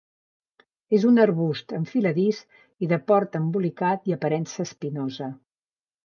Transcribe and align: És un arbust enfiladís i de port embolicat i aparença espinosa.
És 0.99 1.03
un 1.09 1.23
arbust 1.25 1.73
enfiladís 1.79 2.39
i 2.85 2.89
de 2.93 2.99
port 3.11 3.37
embolicat 3.41 4.09
i 4.13 4.17
aparença 4.17 4.65
espinosa. 4.69 5.29